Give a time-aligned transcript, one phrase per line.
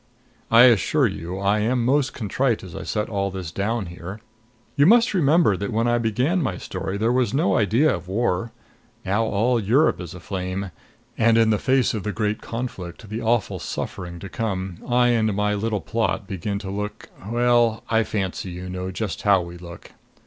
[0.49, 4.19] I assure you, I am most contrite as I set all this down here.
[4.75, 8.51] You must remember that when I began my story there was no idea of war.
[9.05, 10.71] Now all Europe is aflame;
[11.19, 15.35] and in the face of the great conflict, the awful suffering to come, I and
[15.35, 19.91] my little plot begin to look well, I fancy you know just how we look.